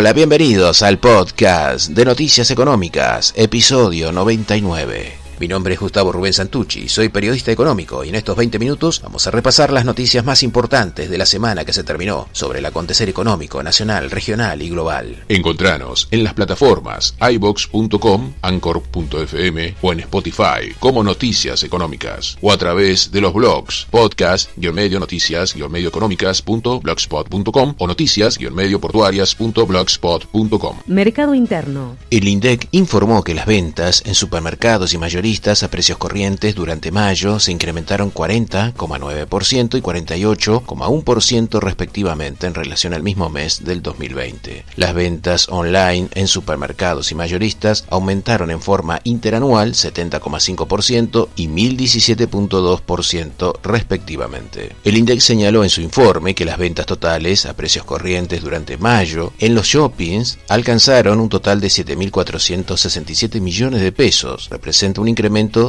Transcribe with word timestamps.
Hola, 0.00 0.14
bienvenidos 0.14 0.82
al 0.82 0.98
podcast 0.98 1.90
de 1.90 2.06
Noticias 2.06 2.50
Económicas, 2.50 3.34
episodio 3.36 4.12
99. 4.12 5.19
Mi 5.40 5.48
nombre 5.48 5.72
es 5.72 5.80
Gustavo 5.80 6.12
Rubén 6.12 6.34
Santucci, 6.34 6.86
soy 6.90 7.08
periodista 7.08 7.50
económico 7.50 8.04
y 8.04 8.10
en 8.10 8.14
estos 8.14 8.36
20 8.36 8.58
minutos 8.58 9.00
vamos 9.00 9.26
a 9.26 9.30
repasar 9.30 9.72
las 9.72 9.86
noticias 9.86 10.22
más 10.22 10.42
importantes 10.42 11.08
de 11.08 11.16
la 11.16 11.24
semana 11.24 11.64
que 11.64 11.72
se 11.72 11.82
terminó 11.82 12.28
sobre 12.32 12.58
el 12.58 12.66
acontecer 12.66 13.08
económico 13.08 13.62
nacional, 13.62 14.10
regional 14.10 14.60
y 14.60 14.68
global. 14.68 15.24
Encontranos 15.30 16.08
en 16.10 16.24
las 16.24 16.34
plataformas 16.34 17.14
ibox.com, 17.26 18.34
anchor.fm 18.42 19.76
o 19.80 19.92
en 19.94 20.00
Spotify 20.00 20.74
como 20.78 21.02
Noticias 21.02 21.62
Económicas 21.62 22.36
o 22.42 22.52
a 22.52 22.58
través 22.58 23.10
de 23.10 23.22
los 23.22 23.32
blogs 23.32 23.86
podcast-medio 23.90 25.00
noticias-medio 25.00 25.88
económicas.blogspot.com 25.88 27.74
o 27.78 27.86
noticias-medio 27.86 28.78
portuarias.blogspot.com. 28.78 30.76
Mercado 30.86 31.34
interno. 31.34 31.96
El 32.10 32.28
INDEC 32.28 32.68
informó 32.72 33.24
que 33.24 33.32
las 33.32 33.46
ventas 33.46 34.02
en 34.04 34.14
supermercados 34.14 34.92
y 34.92 34.98
mayoría 34.98 35.29
a 35.30 35.68
precios 35.68 35.96
corrientes 35.96 36.56
durante 36.56 36.90
mayo 36.90 37.38
se 37.38 37.52
incrementaron 37.52 38.12
40,9% 38.12 39.78
y 39.78 39.80
48,1% 39.80 41.60
respectivamente 41.60 42.48
en 42.48 42.54
relación 42.54 42.94
al 42.94 43.04
mismo 43.04 43.30
mes 43.30 43.62
del 43.64 43.80
2020. 43.80 44.64
Las 44.74 44.92
ventas 44.92 45.48
online 45.48 46.08
en 46.14 46.26
supermercados 46.26 47.12
y 47.12 47.14
mayoristas 47.14 47.84
aumentaron 47.90 48.50
en 48.50 48.60
forma 48.60 48.98
interanual 49.04 49.74
70,5% 49.74 51.28
y 51.36 51.46
1017,2% 51.46 53.60
respectivamente. 53.62 54.74
El 54.82 54.96
INDEX 54.96 55.22
señaló 55.22 55.62
en 55.62 55.70
su 55.70 55.80
informe 55.80 56.34
que 56.34 56.44
las 56.44 56.58
ventas 56.58 56.86
totales 56.86 57.46
a 57.46 57.54
precios 57.54 57.84
corrientes 57.84 58.42
durante 58.42 58.78
mayo 58.78 59.32
en 59.38 59.54
los 59.54 59.68
shoppings 59.68 60.38
alcanzaron 60.48 61.20
un 61.20 61.28
total 61.28 61.60
de 61.60 61.68
7.467 61.68 63.40
millones 63.40 63.80
de 63.80 63.92
pesos, 63.92 64.48
representa 64.50 65.00
un 65.00 65.06
incremento 65.06 65.19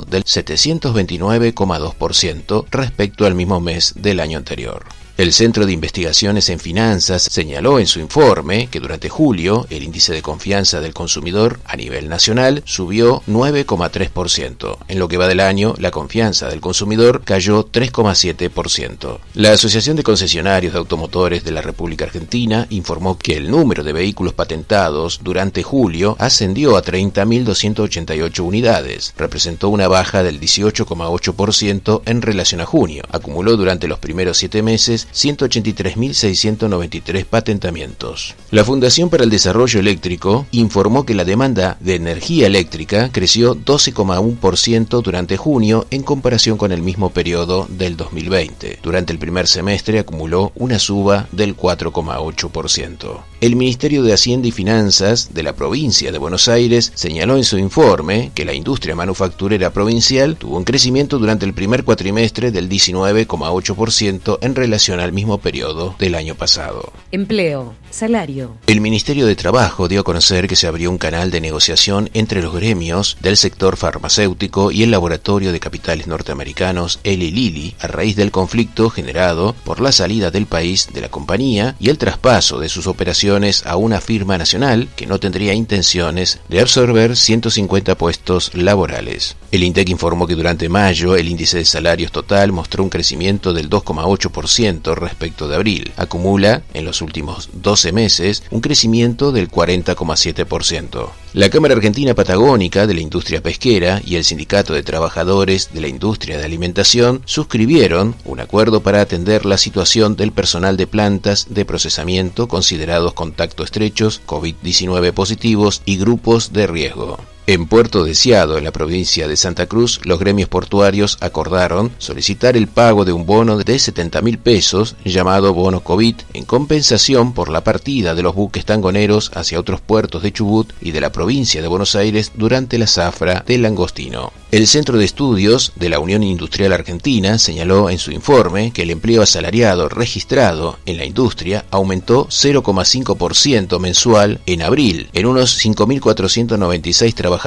del 0.07 0.23
729,2% 0.23 2.65
respecto 2.71 3.25
al 3.25 3.35
mismo 3.35 3.59
mes 3.59 3.93
del 3.97 4.19
año 4.19 4.37
anterior. 4.37 5.00
El 5.17 5.33
Centro 5.33 5.65
de 5.65 5.73
Investigaciones 5.73 6.49
en 6.49 6.59
Finanzas 6.59 7.23
señaló 7.23 7.79
en 7.79 7.85
su 7.85 7.99
informe 7.99 8.69
que 8.71 8.79
durante 8.79 9.09
julio 9.09 9.67
el 9.69 9.83
índice 9.83 10.13
de 10.13 10.21
confianza 10.21 10.79
del 10.79 10.93
consumidor 10.93 11.59
a 11.65 11.75
nivel 11.75 12.07
nacional 12.07 12.63
subió 12.65 13.21
9,3%. 13.27 14.77
En 14.87 14.99
lo 14.99 15.09
que 15.09 15.17
va 15.17 15.27
del 15.27 15.41
año, 15.41 15.75
la 15.77 15.91
confianza 15.91 16.47
del 16.47 16.61
consumidor 16.61 17.23
cayó 17.23 17.67
3,7%. 17.67 19.19
La 19.35 19.51
Asociación 19.51 19.97
de 19.97 20.03
Concesionarios 20.03 20.73
de 20.73 20.79
Automotores 20.79 21.43
de 21.43 21.51
la 21.51 21.61
República 21.61 22.05
Argentina 22.05 22.65
informó 22.69 23.17
que 23.17 23.35
el 23.35 23.51
número 23.51 23.83
de 23.83 23.93
vehículos 23.93 24.33
patentados 24.33 25.19
durante 25.21 25.61
julio 25.61 26.15
ascendió 26.19 26.77
a 26.77 26.83
30.288 26.83 28.39
unidades. 28.39 29.13
Representó 29.17 29.69
una 29.69 29.89
baja 29.89 30.23
del 30.23 30.39
18,8% 30.39 32.01
en 32.05 32.21
relación 32.21 32.61
a 32.61 32.65
junio. 32.65 33.03
Acumuló 33.11 33.57
durante 33.57 33.89
los 33.89 33.99
primeros 33.99 34.37
siete 34.37 34.63
meses 34.63 35.00
183.693 35.13 37.25
patentamientos. 37.25 38.35
La 38.51 38.65
Fundación 38.65 39.09
para 39.09 39.23
el 39.23 39.29
Desarrollo 39.29 39.79
Eléctrico 39.79 40.45
informó 40.51 41.05
que 41.05 41.15
la 41.15 41.25
demanda 41.25 41.77
de 41.79 41.95
energía 41.95 42.47
eléctrica 42.47 43.09
creció 43.11 43.55
12,1% 43.55 45.01
durante 45.01 45.37
junio 45.37 45.87
en 45.89 46.03
comparación 46.03 46.57
con 46.57 46.71
el 46.71 46.81
mismo 46.81 47.11
periodo 47.11 47.67
del 47.69 47.97
2020. 47.97 48.79
Durante 48.83 49.13
el 49.13 49.19
primer 49.19 49.47
semestre 49.47 49.99
acumuló 49.99 50.51
una 50.55 50.79
suba 50.79 51.27
del 51.31 51.55
4,8%. 51.55 53.21
El 53.41 53.55
Ministerio 53.55 54.03
de 54.03 54.13
Hacienda 54.13 54.47
y 54.47 54.51
Finanzas 54.51 55.33
de 55.33 55.41
la 55.41 55.53
provincia 55.53 56.11
de 56.11 56.19
Buenos 56.19 56.47
Aires 56.47 56.91
señaló 56.93 57.37
en 57.37 57.43
su 57.43 57.57
informe 57.57 58.31
que 58.35 58.45
la 58.45 58.53
industria 58.53 58.95
manufacturera 58.95 59.71
provincial 59.71 60.35
tuvo 60.35 60.57
un 60.57 60.63
crecimiento 60.63 61.17
durante 61.17 61.45
el 61.45 61.53
primer 61.53 61.83
cuatrimestre 61.83 62.51
del 62.51 62.69
19,8% 62.69 64.37
en 64.41 64.55
relación 64.55 64.90
al 64.99 65.13
mismo 65.13 65.37
periodo 65.39 65.95
del 65.99 66.15
año 66.15 66.35
pasado. 66.35 66.91
Empleo, 67.11 67.73
salario. 67.91 68.57
El 68.67 68.81
Ministerio 68.81 69.25
de 69.25 69.35
Trabajo 69.35 69.87
dio 69.87 70.01
a 70.01 70.03
conocer 70.03 70.47
que 70.47 70.55
se 70.55 70.67
abrió 70.67 70.89
un 70.89 70.97
canal 70.97 71.31
de 71.31 71.41
negociación 71.41 72.09
entre 72.13 72.41
los 72.41 72.53
gremios 72.53 73.17
del 73.21 73.37
sector 73.37 73.77
farmacéutico 73.77 74.71
y 74.71 74.83
el 74.83 74.91
laboratorio 74.91 75.51
de 75.51 75.59
capitales 75.59 76.07
norteamericanos 76.07 76.99
Eli 77.03 77.31
Lilly 77.31 77.75
a 77.79 77.87
raíz 77.87 78.15
del 78.15 78.31
conflicto 78.31 78.89
generado 78.89 79.55
por 79.63 79.81
la 79.81 79.91
salida 79.91 80.31
del 80.31 80.45
país 80.45 80.89
de 80.93 81.01
la 81.01 81.09
compañía 81.09 81.75
y 81.79 81.89
el 81.89 81.97
traspaso 81.97 82.59
de 82.59 82.69
sus 82.69 82.87
operaciones 82.87 83.65
a 83.65 83.75
una 83.75 84.01
firma 84.01 84.37
nacional 84.37 84.87
que 84.95 85.05
no 85.05 85.19
tendría 85.19 85.53
intenciones 85.53 86.39
de 86.49 86.61
absorber 86.61 87.15
150 87.15 87.95
puestos 87.95 88.51
laborales. 88.53 89.35
El 89.51 89.63
INTEC 89.63 89.89
informó 89.89 90.27
que 90.27 90.35
durante 90.35 90.69
mayo 90.69 91.15
el 91.15 91.27
índice 91.27 91.57
de 91.57 91.65
salarios 91.65 92.11
total 92.11 92.51
mostró 92.51 92.83
un 92.83 92.89
crecimiento 92.89 93.53
del 93.53 93.69
2,8% 93.69 94.95
respecto 94.95 95.47
de 95.47 95.55
abril. 95.55 95.91
Acumula 95.97 96.63
en 96.73 96.85
los 96.85 97.01
últimos 97.01 97.49
12 97.81 97.91
meses 97.93 98.43
un 98.51 98.61
crecimiento 98.61 99.31
del 99.31 99.49
40,7%. 99.49 101.09
La 101.33 101.49
Cámara 101.49 101.73
Argentina 101.73 102.13
Patagónica 102.13 102.85
de 102.85 102.93
la 102.93 102.99
Industria 102.99 103.41
Pesquera 103.41 104.01
y 104.05 104.17
el 104.17 104.23
Sindicato 104.23 104.73
de 104.73 104.83
Trabajadores 104.83 105.69
de 105.73 105.81
la 105.81 105.87
Industria 105.87 106.37
de 106.37 106.45
Alimentación 106.45 107.23
suscribieron 107.25 108.13
un 108.23 108.39
acuerdo 108.39 108.81
para 108.83 109.01
atender 109.01 109.45
la 109.45 109.57
situación 109.57 110.15
del 110.15 110.31
personal 110.31 110.77
de 110.77 110.85
plantas 110.85 111.47
de 111.49 111.65
procesamiento 111.65 112.47
considerados 112.47 113.13
contacto 113.13 113.63
estrechos, 113.63 114.21
COVID-19 114.27 115.11
positivos 115.13 115.81
y 115.85 115.97
grupos 115.97 116.53
de 116.53 116.67
riesgo. 116.67 117.17
En 117.51 117.65
Puerto 117.65 118.05
Deseado, 118.05 118.57
en 118.57 118.63
la 118.63 118.71
provincia 118.71 119.27
de 119.27 119.35
Santa 119.35 119.65
Cruz, 119.65 119.99
los 120.05 120.19
gremios 120.19 120.47
portuarios 120.47 121.17
acordaron 121.19 121.91
solicitar 121.97 122.55
el 122.55 122.69
pago 122.69 123.03
de 123.03 123.11
un 123.11 123.25
bono 123.25 123.57
de 123.57 123.77
70 123.77 124.21
mil 124.21 124.37
pesos, 124.37 124.95
llamado 125.03 125.53
bono 125.53 125.81
COVID, 125.81 126.15
en 126.33 126.45
compensación 126.45 127.33
por 127.33 127.49
la 127.49 127.65
partida 127.65 128.15
de 128.15 128.23
los 128.23 128.35
buques 128.35 128.63
tangoneros 128.63 129.31
hacia 129.35 129.59
otros 129.59 129.81
puertos 129.81 130.23
de 130.23 130.31
Chubut 130.31 130.71
y 130.79 130.91
de 130.91 131.01
la 131.01 131.11
provincia 131.11 131.61
de 131.61 131.67
Buenos 131.67 131.93
Aires 131.97 132.31
durante 132.35 132.77
la 132.77 132.87
zafra 132.87 133.43
del 133.45 133.63
Langostino. 133.63 134.31
El 134.51 134.67
Centro 134.67 134.97
de 134.97 135.05
Estudios 135.05 135.73
de 135.75 135.89
la 135.89 135.99
Unión 135.99 136.23
Industrial 136.23 136.71
Argentina 136.71 137.37
señaló 137.37 137.89
en 137.89 137.99
su 137.99 138.11
informe 138.11 138.71
que 138.71 138.81
el 138.83 138.91
empleo 138.91 139.21
asalariado 139.21 139.89
registrado 139.89 140.77
en 140.85 140.97
la 140.97 141.05
industria 141.05 141.65
aumentó 141.71 142.27
0,5% 142.27 143.79
mensual 143.79 144.39
en 144.45 144.61
abril, 144.61 145.09
en 145.13 145.25
unos 145.25 145.65
5.496 145.65 147.13
trabajadores 147.13 147.40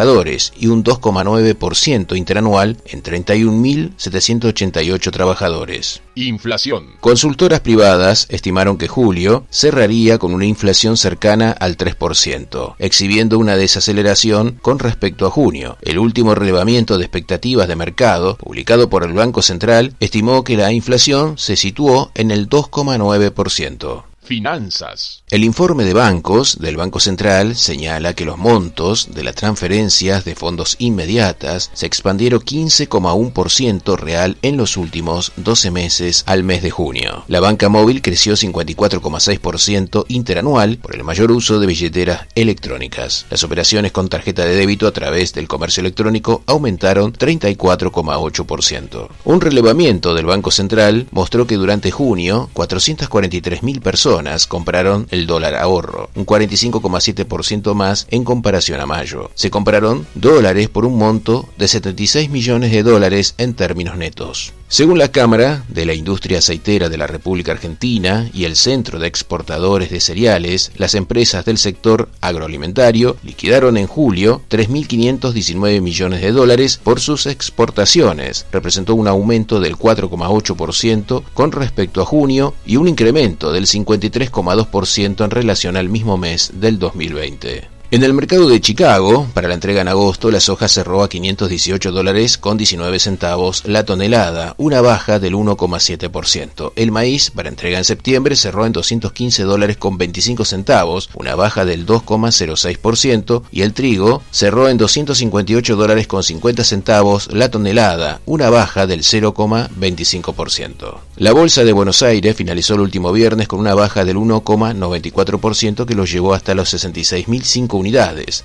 y 0.57 0.67
un 0.67 0.83
2,9% 0.83 2.17
interanual 2.17 2.79
en 2.87 3.03
31.788 3.03 5.11
trabajadores. 5.11 6.01
Inflación. 6.17 6.95
Consultoras 7.01 7.61
privadas 7.61 8.27
estimaron 8.31 8.77
que 8.77 8.89
julio 8.89 9.47
cerraría 9.51 10.19
con 10.19 10.35
una 10.35 10.47
inflación 10.47 10.97
cercana 10.97 11.53
al 11.53 11.77
3%, 11.77 12.75
exhibiendo 12.79 13.39
una 13.39 13.57
desaceleración 13.57 14.59
con 14.63 14.79
respecto 14.79 15.27
a 15.27 15.31
junio. 15.31 15.77
El 15.83 15.99
último 15.99 16.35
relevamiento 16.35 16.99
de 16.99 17.05
expectativas 17.05 17.69
de 17.69 17.77
mercado, 17.77 18.37
publicado 18.37 18.89
por 18.89 19.05
el 19.05 19.13
Banco 19.13 19.43
Central, 19.43 19.95
estimó 20.01 20.45
que 20.45 20.57
la 20.57 20.73
inflación 20.73 21.39
se 21.39 21.57
situó 21.57 22.11
en 22.15 22.31
el 22.31 22.49
2,9%. 22.49 24.05
Finanzas. 24.25 25.23
El 25.29 25.45
informe 25.45 25.85
de 25.85 25.93
bancos 25.93 26.59
del 26.59 26.79
Banco 26.79 26.99
Central 26.99 27.57
señala 27.57 28.15
que 28.15 28.25
los 28.25 28.39
montos 28.39 29.09
de 29.13 29.23
las 29.23 29.35
transferencias 29.35 30.25
de 30.25 30.35
fondos 30.35 30.77
inmediatas 30.79 31.71
se 31.75 31.85
expandieron 31.85 32.41
15,1% 32.41 33.99
real 33.99 34.39
en 34.41 34.57
los 34.57 34.79
últimos 34.79 35.33
12 35.37 35.71
meses 35.71 36.25
al 36.27 36.43
mes 36.43 36.63
de 36.63 36.71
junio. 36.71 37.25
La 37.29 37.41
banca 37.41 37.69
móvil 37.69 38.01
creció 38.01 38.33
54,6% 38.33 40.07
interanual 40.09 40.79
por 40.79 40.95
el 40.95 41.05
mayor 41.05 41.31
uso 41.31 41.61
de 41.61 41.67
billeteras 41.67 42.27
electrónicas. 42.35 43.27
Las 43.29 43.45
operaciones 43.45 43.93
con 43.93 44.09
tarjeta 44.09 44.47
de 44.47 44.55
débito 44.55 44.87
a 44.87 44.93
través 44.93 45.35
del 45.35 45.49
comercio 45.49 45.83
electrónico 45.83 46.43
aumentaron 46.47 47.13
34,8%. 47.13 49.09
Un 49.25 49.41
relevamiento 49.43 50.15
del 50.15 50.25
Banco 50.25 50.51
Central 50.51 51.09
mostró 51.11 51.47
que 51.47 51.57
durante 51.57 51.91
junio 51.91 52.49
443.000 52.55 53.83
personas 53.83 54.14
compraron 54.47 55.07
el 55.11 55.27
dólar 55.27 55.55
ahorro, 55.57 56.09
un 56.15 56.25
45,7% 56.25 57.75
más 57.75 58.07
en 58.11 58.25
comparación 58.25 58.81
a 58.81 58.87
mayo. 58.87 59.31
Se 59.35 59.51
compraron 59.51 60.07
dólares 60.15 60.69
por 60.69 60.85
un 60.85 60.97
monto 60.97 61.49
de 61.59 61.69
76 61.69 62.31
millones 62.31 62.71
de 62.71 62.83
dólares 62.83 63.35
en 63.39 63.55
términos 63.55 63.97
netos. 63.97 64.53
Según 64.75 64.99
la 64.99 65.13
Cámara 65.13 65.63
de 65.69 65.87
la 65.87 65.95
Industria 65.95 66.39
Aceitera 66.39 66.89
de 66.89 66.99
la 66.99 67.07
República 67.07 67.53
Argentina 67.53 68.29
y 68.35 68.43
el 68.43 68.57
Centro 68.57 68.99
de 68.99 69.07
Exportadores 69.07 69.89
de 69.89 70.01
Cereales, 70.01 70.73
las 70.77 70.97
empresas 70.97 71.45
del 71.45 71.59
sector 71.59 72.09
agroalimentario 72.21 73.17
liquidaron 73.23 73.77
en 73.77 73.87
julio 73.87 74.43
3.519 74.51 75.81
millones 75.81 76.23
de 76.23 76.33
dólares 76.33 76.81
por 76.83 76.99
sus 76.99 77.27
exportaciones. 77.27 78.47
Representó 78.51 78.97
un 78.97 79.07
aumento 79.07 79.61
del 79.61 79.77
4,8% 79.77 81.23
con 81.35 81.53
respecto 81.53 82.03
a 82.03 82.05
junio 82.05 82.53
y 82.67 82.75
un 82.75 82.89
incremento 82.89 83.53
del 83.53 83.67
53,2% 83.67 85.25
en 85.25 85.31
relación 85.31 85.77
al 85.77 85.89
mismo 85.89 86.19
mes 86.19 86.51
del 86.53 86.81
2020. 86.81 87.74
En 87.95 88.03
el 88.03 88.13
mercado 88.13 88.49
de 88.49 88.61
Chicago, 88.61 89.29
para 89.35 89.47
la 89.47 89.55
entrega 89.55 89.81
en 89.81 89.87
agosto, 89.87 90.33
la 90.33 90.41
soja 90.41 90.67
cerró 90.67 91.05
a 91.05 91.09
518 91.09 91.93
dólares 91.93 92.39
con 92.39 92.57
19 92.57 92.99
centavos 92.99 93.63
la 93.67 93.85
tonelada, 93.85 94.57
una 94.59 94.81
baja 94.81 95.21
del 95.21 95.35
1,7%. 95.35 96.73
El 96.75 96.91
maíz, 96.91 97.31
para 97.31 97.51
entrega 97.51 97.79
en 97.79 97.85
septiembre, 97.85 98.35
cerró 98.35 98.67
en 98.67 98.73
215 98.73 99.45
dólares 99.45 99.77
con 99.77 99.97
25 99.97 100.45
centavos, 100.45 101.09
una 101.15 101.37
baja 101.37 101.65
del 101.65 101.87
2,06%, 101.87 103.45
y 103.53 103.63
el 103.63 103.73
trigo 103.75 104.23
cerró 104.33 104.69
en 104.69 104.77
258 104.77 105.77
dólares 105.77 106.09
con 106.09 106.25
50 106.25 106.65
centavos 106.65 107.33
la 107.33 107.49
tonelada, 107.49 108.21
una 108.27 108.51
baja 108.51 108.89
del 108.89 109.03
0,25%. 109.03 110.97
La 111.15 111.33
bolsa 111.33 111.63
de 111.63 111.73
Buenos 111.73 112.03
Aires 112.03 112.35
finalizó 112.35 112.75
el 112.75 112.81
último 112.81 113.13
viernes 113.13 113.47
con 113.47 113.61
una 113.61 113.75
baja 113.75 114.05
del 114.05 114.17
1,94% 114.17 115.87
que 115.87 115.95
lo 115.95 116.07
llevó 116.07 116.35
hasta 116.35 116.57
los 116.57 116.75
66.005 116.75 117.84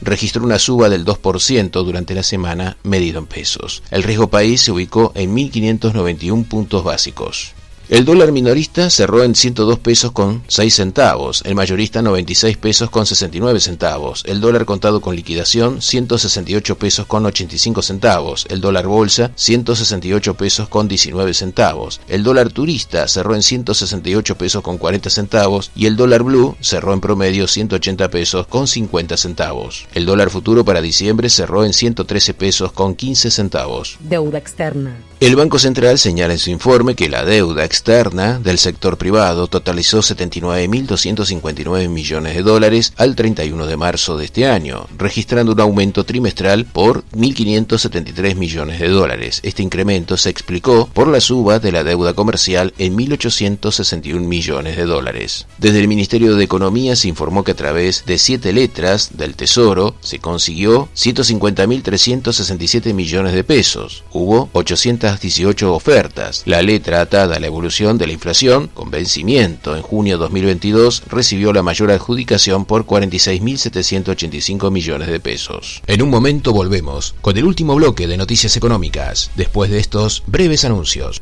Registró 0.02 0.44
una 0.44 0.60
suba 0.60 0.90
del 0.90 1.06
2% 1.06 1.84
durante 1.84 2.16
la 2.16 2.24
semana 2.24 2.78
medido 2.84 3.20
en 3.20 3.26
pesos. 3.26 3.84
El 3.92 4.04
riesgo 4.04 4.30
país 4.30 4.62
se 4.62 4.72
ubicó 4.72 5.12
en 5.16 5.36
1.591 5.36 6.48
puntos 6.48 6.84
básicos. 6.84 7.54
El 7.90 8.06
dólar 8.06 8.32
minorista 8.32 8.92
cerró 8.92 9.24
en 9.24 9.34
102 9.34 9.80
pesos 9.80 10.12
con 10.12 10.44
6 10.48 10.76
centavos, 10.76 11.42
el 11.44 11.56
mayorista 11.56 12.04
96 12.04 12.56
pesos 12.58 12.92
con 12.92 13.08
69 13.08 13.60
centavos, 13.60 14.22
el 14.28 14.42
dólar 14.42 14.66
contado 14.66 15.02
con 15.02 15.16
liquidación 15.16 15.82
168 15.82 16.78
pesos 16.78 17.08
con 17.08 17.26
85 17.26 17.82
centavos, 17.82 18.46
el 18.52 18.62
dólar 18.62 18.86
bolsa 18.86 19.32
168 19.34 20.36
pesos 20.36 20.70
con 20.70 20.88
19 20.88 21.34
centavos, 21.34 22.00
el 22.08 22.22
dólar 22.22 22.52
turista 22.52 23.08
cerró 23.08 23.34
en 23.34 23.42
168 23.42 24.38
pesos 24.38 24.62
con 24.62 24.78
40 24.78 25.10
centavos 25.10 25.72
y 25.76 25.88
el 25.88 25.96
dólar 25.96 26.22
blue 26.22 26.56
cerró 26.62 26.94
en 26.94 27.02
promedio 27.02 27.48
180 27.48 28.12
pesos 28.12 28.46
con 28.46 28.68
50 28.68 29.18
centavos. 29.18 29.88
El 29.96 30.06
dólar 30.06 30.30
futuro 30.30 30.64
para 30.64 30.82
diciembre 30.82 31.28
cerró 31.28 31.66
en 31.66 31.74
113 31.74 32.36
pesos 32.36 32.72
con 32.72 32.94
15 32.94 33.32
centavos. 33.32 33.98
Deuda 34.02 34.38
externa. 34.38 34.96
El 35.20 35.36
Banco 35.36 35.58
Central 35.58 35.98
señala 35.98 36.34
en 36.34 36.40
su 36.40 36.50
informe 36.52 36.96
que 36.96 37.10
la 37.10 37.26
deuda 37.26 37.66
externa 37.66 37.79
del 37.84 38.58
sector 38.58 38.98
privado 38.98 39.48
totalizó 39.48 40.00
79.259 40.00 41.88
millones 41.88 42.36
de 42.36 42.42
dólares 42.42 42.92
al 42.98 43.16
31 43.16 43.66
de 43.66 43.78
marzo 43.78 44.18
de 44.18 44.26
este 44.26 44.48
año, 44.48 44.88
registrando 44.98 45.54
un 45.54 45.62
aumento 45.62 46.04
trimestral 46.04 46.66
por 46.66 47.06
1.573 47.12 48.36
millones 48.36 48.80
de 48.80 48.90
dólares. 48.90 49.40
Este 49.44 49.64
incremento 49.64 50.18
se 50.18 50.30
explicó 50.30 50.90
por 50.94 51.08
la 51.08 51.22
suba 51.22 51.60
de 51.60 51.72
la 51.72 51.86
deuda 51.86 52.14
comercial 52.14 52.74
en 52.78 52.98
1.861 52.98 54.20
millones 54.20 54.76
de 54.76 54.84
dólares. 54.86 55.48
Desde 55.58 55.80
el 55.80 55.88
Ministerio 55.88 56.36
de 56.36 56.44
Economía 56.44 56.98
se 56.98 57.08
informó 57.08 57.46
que 57.46 57.52
a 57.52 57.56
través 57.56 58.04
de 58.06 58.18
siete 58.18 58.52
letras 58.52 59.12
del 59.18 59.36
Tesoro 59.36 59.96
se 60.02 60.20
consiguió 60.20 60.90
150.367 60.96 62.94
millones 62.94 63.34
de 63.34 63.46
pesos. 63.46 64.04
Hubo 64.12 64.50
800 64.54 65.20
18 65.22 65.74
ofertas. 65.74 66.44
La 66.46 66.62
letra 66.62 67.02
atada 67.02 67.38
a 67.38 67.40
la 67.40 67.48
evolución 67.48 67.69
de 67.70 68.08
la 68.08 68.14
inflación, 68.14 68.68
con 68.68 68.90
vencimiento 68.90 69.76
en 69.76 69.84
junio 69.84 70.18
2022, 70.18 71.04
recibió 71.08 71.54
la 71.54 71.62
mayor 71.62 71.92
adjudicación 71.92 72.66
por 72.66 72.86
46.785 72.86 74.72
millones 74.72 75.08
de 75.08 75.20
pesos. 75.20 75.84
En 75.86 76.02
un 76.02 76.10
momento 76.10 76.52
volvemos 76.52 77.14
con 77.22 77.38
el 77.38 77.46
último 77.46 77.76
bloque 77.76 78.08
de 78.08 78.18
noticias 78.18 78.58
económicas, 78.58 79.30
después 79.36 79.70
de 79.70 79.80
estos 79.80 80.24
breves 80.26 80.66
anuncios. 80.66 81.22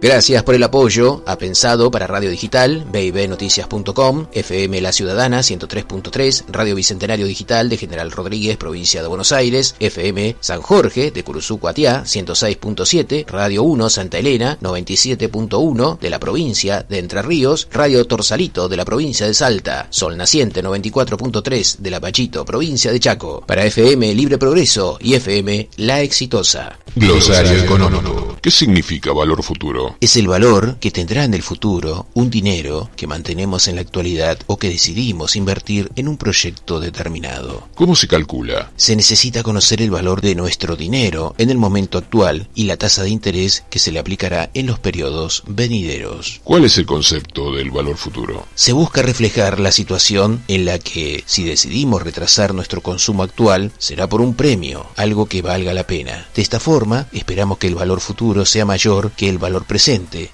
Gracias 0.00 0.44
por 0.44 0.54
el 0.54 0.62
apoyo 0.62 1.24
a 1.26 1.38
Pensado 1.38 1.90
para 1.90 2.06
Radio 2.06 2.30
Digital, 2.30 2.86
bibnoticias.com, 2.92 4.26
FM 4.30 4.80
La 4.80 4.92
Ciudadana 4.92 5.40
103.3, 5.40 6.44
Radio 6.52 6.76
Bicentenario 6.76 7.26
Digital 7.26 7.68
de 7.68 7.78
General 7.78 8.12
Rodríguez, 8.12 8.56
provincia 8.58 9.02
de 9.02 9.08
Buenos 9.08 9.32
Aires, 9.32 9.74
FM 9.80 10.36
San 10.38 10.62
Jorge 10.62 11.10
de 11.10 11.24
Curuzú 11.24 11.58
Cuatiá 11.58 12.04
106.7, 12.04 13.26
Radio 13.26 13.64
1 13.64 13.90
Santa 13.90 14.18
Elena 14.18 14.56
97.1 14.60 15.98
de 15.98 16.10
la 16.10 16.20
provincia 16.20 16.86
de 16.88 17.00
Entre 17.00 17.20
Ríos, 17.20 17.66
Radio 17.72 18.04
Torsalito 18.06 18.68
de 18.68 18.76
la 18.76 18.84
provincia 18.84 19.26
de 19.26 19.34
Salta, 19.34 19.88
Sol 19.90 20.16
Naciente 20.16 20.62
94.3 20.62 21.78
de 21.78 21.90
La 21.90 21.98
Pachito, 21.98 22.44
provincia 22.44 22.92
de 22.92 23.00
Chaco, 23.00 23.42
para 23.44 23.64
FM 23.64 24.14
Libre 24.14 24.38
Progreso 24.38 24.96
y 25.00 25.14
FM 25.14 25.70
La 25.76 26.02
Exitosa. 26.02 26.78
Glosario 26.94 27.64
económico. 27.64 28.36
¿Qué 28.40 28.50
significa 28.50 29.12
valor 29.12 29.42
futuro? 29.42 29.87
Es 30.00 30.16
el 30.16 30.28
valor 30.28 30.76
que 30.80 30.90
tendrá 30.90 31.24
en 31.24 31.34
el 31.34 31.42
futuro 31.42 32.06
un 32.14 32.30
dinero 32.30 32.90
que 32.96 33.06
mantenemos 33.06 33.68
en 33.68 33.76
la 33.76 33.80
actualidad 33.80 34.38
o 34.46 34.58
que 34.58 34.68
decidimos 34.68 35.36
invertir 35.36 35.90
en 35.96 36.08
un 36.08 36.16
proyecto 36.16 36.80
determinado. 36.80 37.68
¿Cómo 37.74 37.96
se 37.96 38.08
calcula? 38.08 38.70
Se 38.76 38.96
necesita 38.96 39.42
conocer 39.42 39.82
el 39.82 39.90
valor 39.90 40.20
de 40.20 40.34
nuestro 40.34 40.76
dinero 40.76 41.34
en 41.38 41.50
el 41.50 41.58
momento 41.58 41.98
actual 41.98 42.48
y 42.54 42.64
la 42.64 42.76
tasa 42.76 43.02
de 43.02 43.10
interés 43.10 43.64
que 43.70 43.78
se 43.78 43.92
le 43.92 43.98
aplicará 43.98 44.50
en 44.54 44.66
los 44.66 44.78
periodos 44.78 45.42
venideros. 45.46 46.40
¿Cuál 46.44 46.64
es 46.64 46.78
el 46.78 46.86
concepto 46.86 47.54
del 47.54 47.70
valor 47.70 47.96
futuro? 47.96 48.46
Se 48.54 48.72
busca 48.72 49.02
reflejar 49.02 49.60
la 49.60 49.72
situación 49.72 50.42
en 50.48 50.64
la 50.64 50.78
que 50.78 51.24
si 51.26 51.44
decidimos 51.44 52.02
retrasar 52.02 52.54
nuestro 52.54 52.82
consumo 52.82 53.22
actual 53.22 53.72
será 53.78 54.08
por 54.08 54.20
un 54.20 54.34
premio, 54.34 54.86
algo 54.96 55.26
que 55.26 55.42
valga 55.42 55.74
la 55.74 55.86
pena. 55.86 56.28
De 56.34 56.42
esta 56.42 56.60
forma, 56.60 57.06
esperamos 57.12 57.58
que 57.58 57.66
el 57.66 57.74
valor 57.74 58.00
futuro 58.00 58.44
sea 58.44 58.64
mayor 58.64 59.12
que 59.12 59.28
el 59.28 59.38
valor 59.38 59.64
presente 59.64 59.77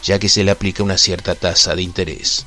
ya 0.02 0.18
que 0.18 0.28
se 0.28 0.42
le 0.42 0.50
aplica 0.50 0.82
una 0.82 0.96
cierta 0.96 1.34
tasa 1.34 1.74
de 1.74 1.82
interés. 1.82 2.46